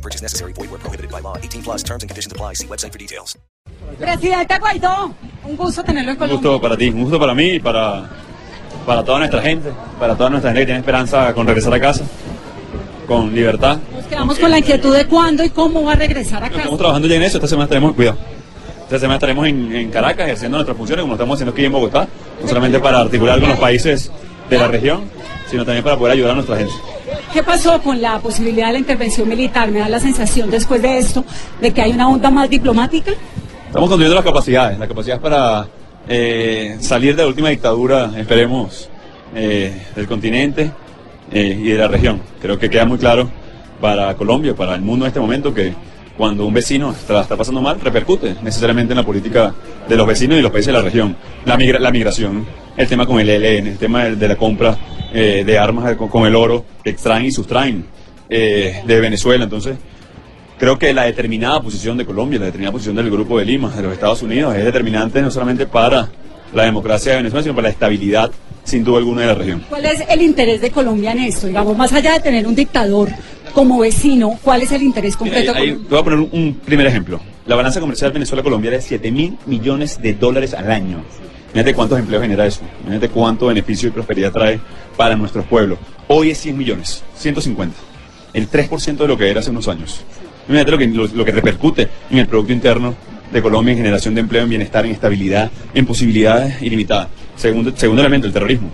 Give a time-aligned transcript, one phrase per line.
[0.00, 0.52] No purchase necessary.
[0.54, 1.36] Void where prohibited by law.
[1.36, 2.54] 18 plus terms and conditions apply.
[2.54, 3.36] See website for details.
[3.98, 5.12] Presidente Guaidó,
[5.44, 6.50] un gusto tenerlo en Un Colombia.
[6.50, 8.08] gusto para ti, un gusto para mí y para,
[8.86, 12.04] para toda nuestra gente, para toda nuestra gente que tiene esperanza con regresar a casa,
[13.06, 13.78] con libertad.
[13.94, 16.60] Nos quedamos con la inquietud de cuándo y cómo va a regresar a casa.
[16.60, 18.16] Estamos trabajando ya en eso, esta semana estaremos, cuidado,
[18.84, 21.72] esta semana estaremos en, en Caracas ejerciendo nuestras funciones como lo estamos haciendo aquí en
[21.72, 22.08] Bogotá,
[22.40, 24.10] no solamente para articular con los países
[24.48, 25.02] de la región,
[25.50, 26.72] sino también para poder ayudar a nuestra gente.
[27.32, 29.70] ¿Qué pasó con la posibilidad de la intervención militar?
[29.70, 31.24] Me da la sensación después de esto
[31.60, 33.12] de que hay una onda más diplomática.
[33.66, 35.68] Estamos construyendo las capacidades, las capacidades para
[36.08, 38.88] eh, salir de la última dictadura, esperemos,
[39.34, 40.72] eh, del continente
[41.30, 42.20] eh, y de la región.
[42.42, 43.30] Creo que queda muy claro
[43.80, 45.72] para Colombia, para el mundo en este momento, que
[46.16, 49.54] cuando un vecino está, pasando mal, repercute necesariamente en la política
[49.88, 51.16] de los vecinos y los países de la región.
[51.44, 52.44] La, migra- la migración,
[52.76, 54.76] el tema con el ELN, el tema de la compra
[55.12, 57.84] eh, de armas con, con el oro que extraen y sustraen
[58.28, 59.44] eh, de Venezuela.
[59.44, 59.76] Entonces,
[60.58, 63.80] Creo que la determinada posición de Colombia, la determinada posición del Grupo de Lima, de
[63.82, 66.10] los Estados Unidos, es determinante no solamente para
[66.52, 68.30] la democracia de Venezuela, sino para la estabilidad,
[68.62, 69.64] sin duda alguna, de la región.
[69.70, 71.46] ¿Cuál es el interés de Colombia en esto?
[71.46, 73.08] Digamos, más allá de tener un dictador
[73.54, 75.54] como vecino, ¿cuál es el interés concreto?
[75.54, 77.18] Ahí- te voy a poner un, un primer ejemplo.
[77.46, 81.02] La balanza comercial Venezuela-Colombia es de 7 mil millones de dólares al año.
[81.52, 82.60] Imagínate cuántos empleos genera eso.
[82.82, 84.60] Imagínate cuánto beneficio y prosperidad trae
[84.96, 85.78] para nuestros pueblos.
[86.08, 87.74] Hoy es 100 millones, 150.
[88.32, 90.00] El 3% de lo que era hace unos años.
[90.48, 92.94] Imagínate lo que, lo, lo que repercute en el Producto Interno
[93.32, 97.08] de Colombia en generación de empleo, en bienestar, en estabilidad, en posibilidades ilimitadas.
[97.36, 98.70] Segundo, segundo elemento, el terrorismo.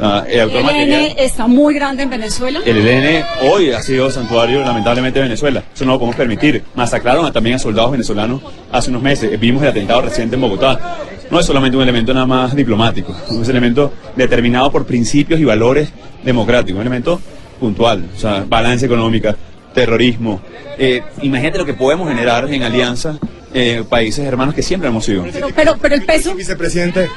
[0.00, 2.60] Ah, el El material- está muy grande en Venezuela.
[2.64, 5.64] el ELN hoy ha sido santuario, lamentablemente, de Venezuela.
[5.74, 6.62] Eso no lo podemos permitir.
[6.76, 8.40] Masacraron a- también a soldados venezolanos
[8.70, 9.38] hace unos meses.
[9.40, 10.98] Vimos el atentado reciente en Bogotá.
[11.30, 15.44] No es solamente un elemento nada más diplomático, es un elemento determinado por principios y
[15.44, 15.92] valores
[16.24, 17.20] democráticos, un elemento
[17.60, 19.36] puntual, o sea, balance económica,
[19.74, 20.40] terrorismo.
[20.78, 23.18] Eh, imagínate lo que podemos generar en alianza
[23.52, 25.24] eh, países hermanos que siempre hemos sido.
[25.32, 27.08] Pero, pero, pero el peso, Vicepresidente.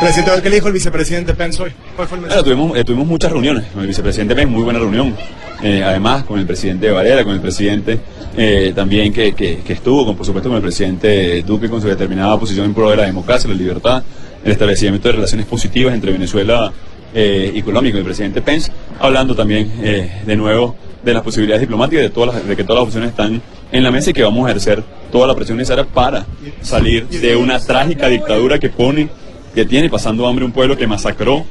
[0.00, 1.72] Presidente, ¿qué le dijo el vicepresidente Pence hoy?
[1.96, 2.42] ¿Cuál fue el Bueno, mensaje?
[2.44, 5.14] tuvimos, eh, tuvimos muchas reuniones con el vicepresidente Pence, muy buena reunión.
[5.62, 7.98] Eh, además, con el presidente Varela, con el presidente
[8.36, 11.88] eh, también que, que- que estuvo, con, por supuesto, con el presidente Duque, con su
[11.88, 14.02] determinada posición en pro de la democracia, la libertad,
[14.44, 16.72] el establecimiento de relaciones positivas entre Venezuela
[17.12, 18.70] y Colombia, y con el presidente Pence,
[19.00, 22.82] hablando también eh, de nuevo de las posibilidades diplomáticas, de, todas las- de que todas
[22.82, 23.42] las opciones están
[23.72, 26.24] en la mesa y que vamos a ejercer toda la presión necesaria para
[26.60, 29.08] salir de una trágica dictadura que pone,
[29.58, 31.44] que tiene pasando hambre un pueblo que masacró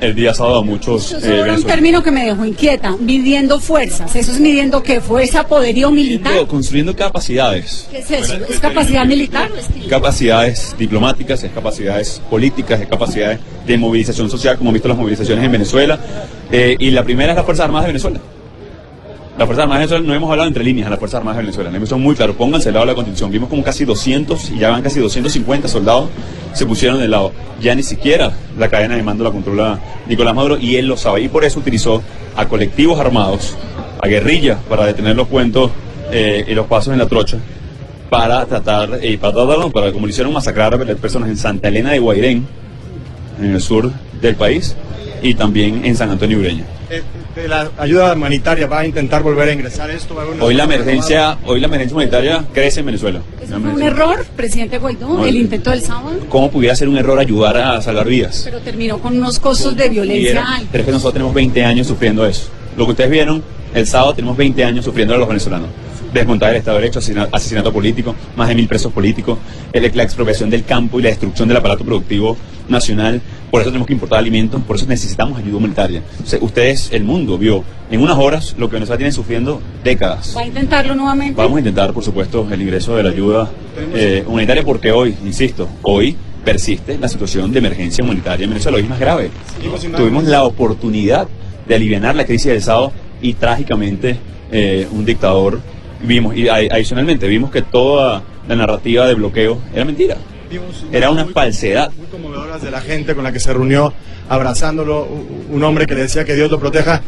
[0.00, 4.14] el día sábado a muchos eso eh, un término que me dejó inquieta, midiendo fuerzas.
[4.14, 5.00] ¿Eso es midiendo qué?
[5.00, 6.34] ¿Fuerza, poderío militar?
[6.34, 8.34] Construyendo- Construyendo capacidades, ¿Qué es eso?
[8.50, 9.48] ¿Es capacidad militar?
[9.58, 14.98] es capacidades diplomáticas, es capacidades políticas, es capacidades de movilización social, como hemos visto las
[14.98, 15.98] movilizaciones en Venezuela.
[16.52, 18.20] Eh, y la primera es las Fuerzas Armadas de Venezuela.
[19.38, 21.70] Las Fuerzas Armadas de Venezuela, no hemos hablado entre líneas, las Fuerzas Armadas de Venezuela.
[21.72, 23.30] Hemos son muy claro, pónganse al lado de la Constitución.
[23.30, 26.08] Vimos como casi 200 y ya van casi 250 soldados
[26.54, 27.32] se pusieron del lado.
[27.60, 29.78] Ya ni siquiera la cadena de mando la controla
[30.08, 31.20] Nicolás Maduro y él lo sabe.
[31.20, 32.02] Y por eso utilizó
[32.34, 33.56] a colectivos armados,
[34.02, 35.70] a guerrillas para detener los cuentos
[36.10, 37.38] eh, y los pasos en la trocha
[38.10, 41.68] para tratar, y para tratar, no, para como lo hicieron masacrar a personas en Santa
[41.68, 42.44] Elena de Guairén,
[43.38, 44.74] en el sur del país,
[45.22, 46.64] y también en San Antonio Ureña.
[46.90, 47.02] Eh,
[47.36, 50.14] de la ayuda humanitaria va a intentar volver a ingresar esto.
[50.14, 53.20] ¿Va a Hoy la emergencia, hoy la emergencia humanitaria crece en Venezuela.
[53.42, 56.18] ¿Eso La fue un error, presidente Guaidó, No, el el- intento del sábado?
[56.30, 58.42] ¿Cómo pudiera ser un error ayudar a salvar vidas?
[58.44, 62.24] Pero terminó con unos costos de violencia pero es que nosotros tenemos 20 años sufriendo
[62.26, 62.48] eso.
[62.76, 63.42] Lo que ustedes vieron
[63.74, 65.68] el sábado, tenemos 20 años sufriendo a los venezolanos.
[66.12, 69.38] Desmontar el Estado de Derecho, asesina- asesinato político, más de mil presos políticos,
[69.72, 72.36] el- la expropiación del campo y la destrucción del aparato productivo
[72.68, 73.20] nacional.
[73.50, 76.02] Por eso tenemos que importar alimentos, por eso necesitamos ayuda humanitaria.
[76.40, 80.34] Ustedes, el mundo, vio en unas horas lo que Venezuela tiene sufriendo décadas.
[80.36, 81.34] ¿Va a intentarlo nuevamente?
[81.34, 83.50] Vamos a intentar, por supuesto, el ingreso de la ayuda
[83.94, 86.14] eh, humanitaria porque hoy, insisto, hoy
[86.44, 88.76] persiste la situación de emergencia humanitaria en Venezuela.
[88.76, 89.30] Hoy es más grave.
[89.96, 91.26] Tuvimos la oportunidad
[91.66, 94.18] de aliviar la crisis del sábado y trágicamente
[94.50, 95.60] eh, un dictador
[96.02, 100.16] vimos, y adi- adicionalmente vimos que toda la narrativa de bloqueo era mentira.
[100.92, 101.90] Era una muy- falsedad.
[101.96, 103.92] Muy conmovedoras de la gente con la que se reunió
[104.28, 105.06] abrazándolo,
[105.50, 107.02] un hombre que le decía que Dios lo proteja.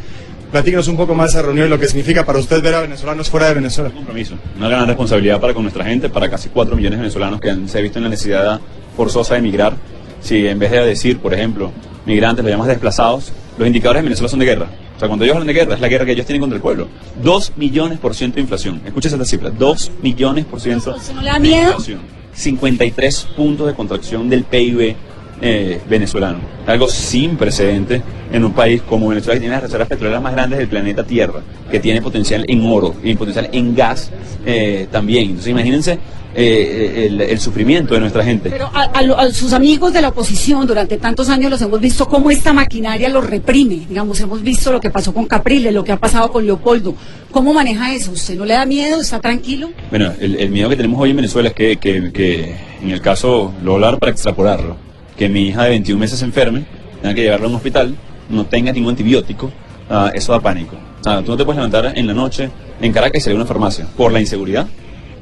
[0.52, 3.31] Platícanos un poco más esa reunión y lo que significa para usted ver a venezolanos
[3.31, 3.88] fuera de Venezuela.
[3.90, 7.40] Un compromiso, una gran responsabilidad para con nuestra gente, para casi 4 millones de venezolanos
[7.40, 8.60] que han, se han visto en la necesidad
[8.96, 9.75] forzosa de emigrar.
[10.20, 11.70] Si en vez de decir, por ejemplo,
[12.04, 14.66] migrantes, lo llamas desplazados, los indicadores en Venezuela son de guerra.
[15.00, 16.61] O sea, cuando ellos hablan de guerra, es la guerra que ellos tienen contra el
[16.61, 16.87] pueblo.
[17.23, 18.82] 2 millones por ciento de inflación.
[18.85, 22.00] Escucha esta cifra, 2 millones por ciento ¿Eso no de inflación.
[22.35, 24.94] 53 puntos de contracción del PIB
[25.40, 26.38] eh, venezolano.
[26.66, 28.02] Algo sin precedente
[28.32, 31.40] en un país como Venezuela, que tiene las reservas petroleras más grandes del planeta Tierra,
[31.70, 34.10] que tiene potencial en oro y potencial en gas
[34.46, 35.25] eh, también.
[35.31, 35.98] Entonces, imagínense
[36.32, 38.50] eh, el, el sufrimiento de nuestra gente.
[38.50, 41.81] Pero a, a lo- a sus amigos de la oposición durante tantos años los hemos
[41.81, 43.81] visto cómo esta maquinaria los reprime.
[43.88, 46.94] Digamos, hemos visto lo que pasó con Capriles, lo que ha pasado con Leopoldo.
[47.32, 48.12] ¿Cómo maneja eso?
[48.12, 49.00] ¿Usted no le da miedo?
[49.00, 49.70] ¿Está tranquilo?
[49.90, 53.00] Bueno, el, el miedo que tenemos hoy en Venezuela es que, que- que, en el
[53.00, 54.76] caso, lo hablar para extrapolarlo,
[55.20, 56.64] que mi hija de 21 meses se enferme,
[57.02, 57.94] tenga que llevarla a un hospital,
[58.31, 59.50] no tenga ningún antibiótico,
[59.90, 60.76] ah, eso da pánico.
[61.00, 62.49] O sea, tú no te puedes levantar en la noche
[62.81, 64.67] en Caracas y salir a una farmacia por la inseguridad,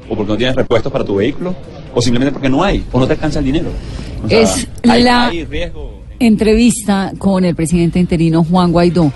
[0.08, 1.52] o porque no tienes repuestos para tu vehículo,
[1.92, 3.70] o simplemente porque no hay, o no te alcanza el dinero.
[4.24, 5.98] O sea, Es hay- la- hay riesgo.
[6.20, 9.12] Entrevista con el presidente interino Juan Guaidó.